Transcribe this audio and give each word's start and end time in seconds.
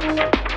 Música 0.00 0.50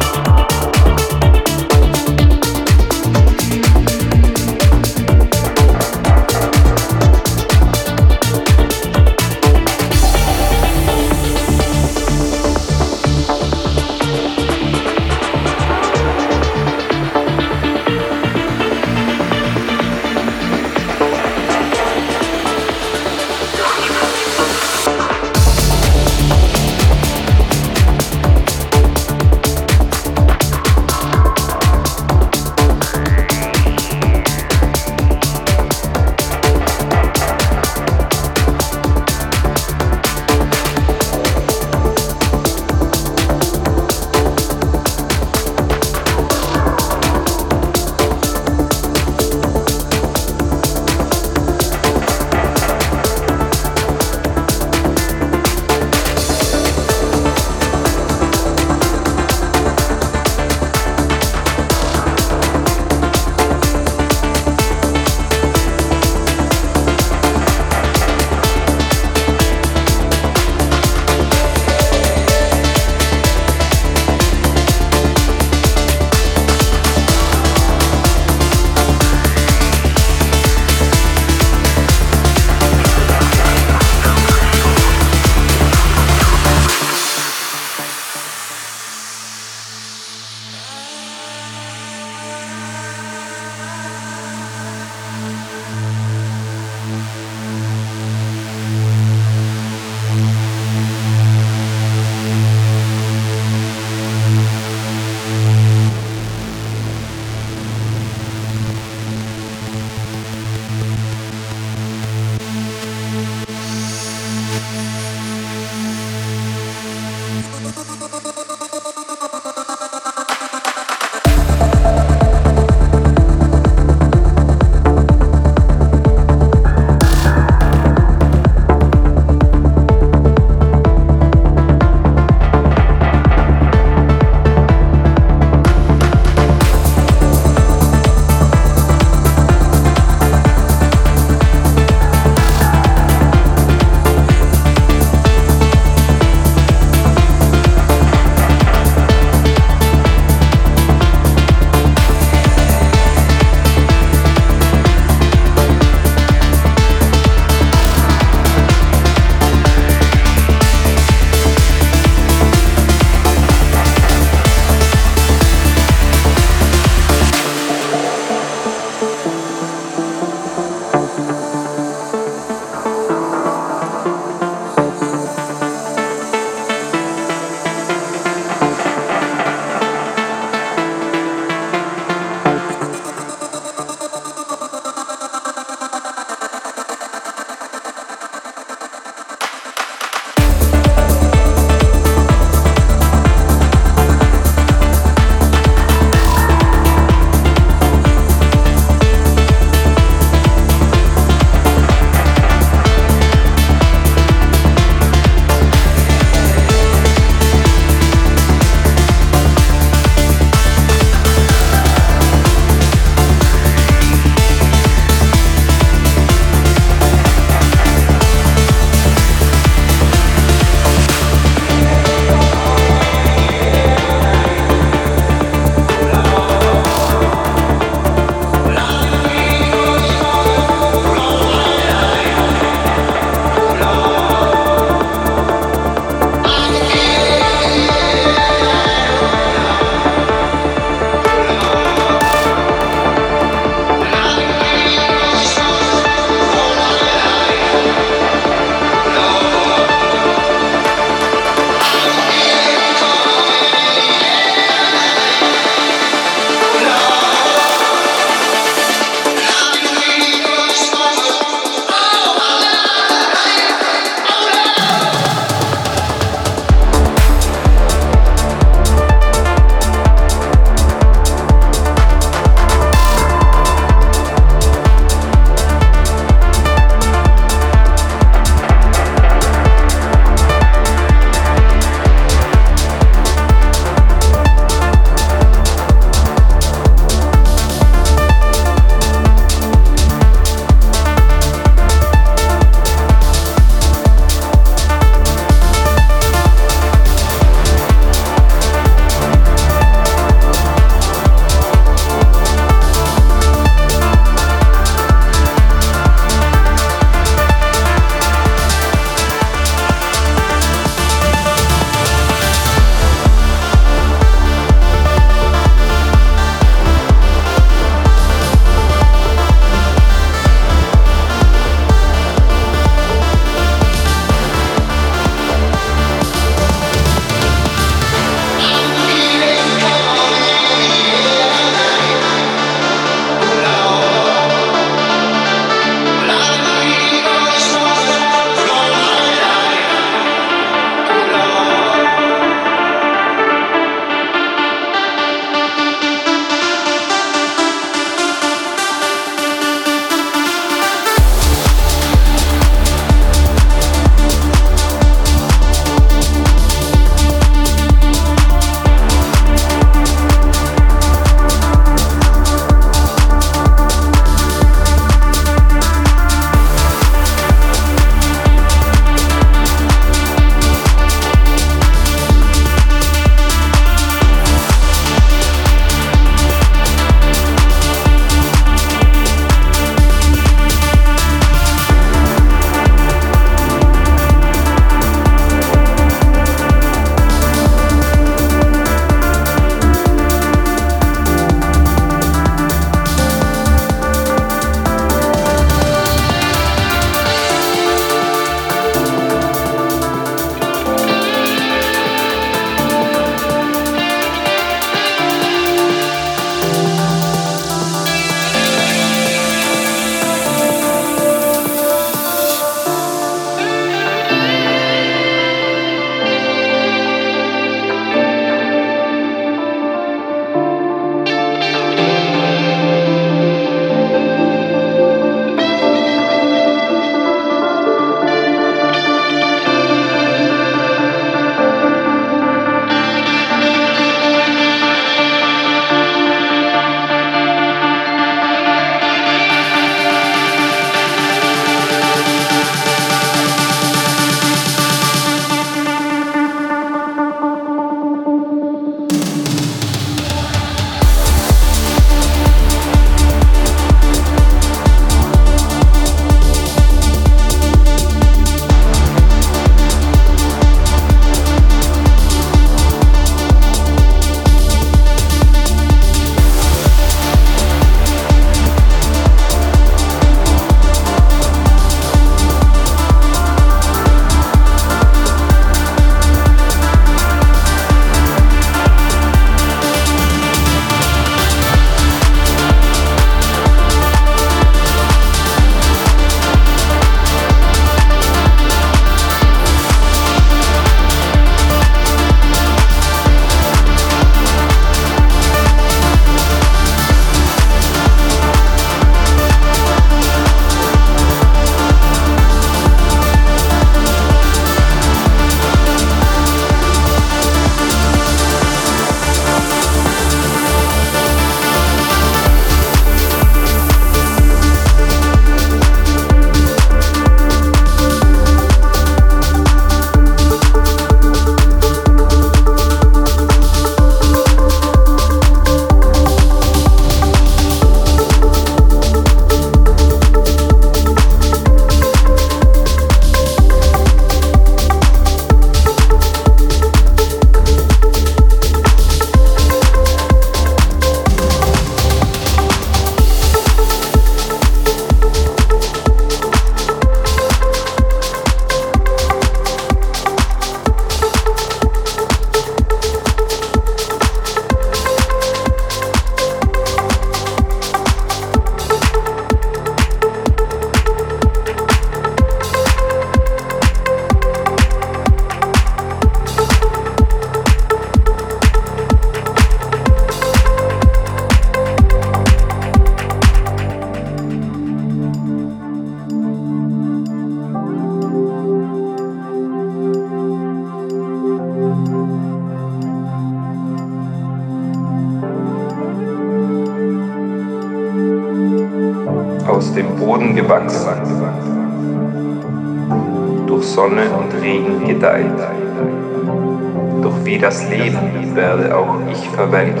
das 597.62 597.88
Leben 597.88 598.56
werde 598.56 598.94
auch 598.96 599.20
ich 599.30 599.48
verwelkt. 599.50 600.00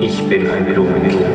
Ich 0.00 0.28
bin 0.28 0.50
ein 0.50 0.64
Blumenmittel. 0.64 1.31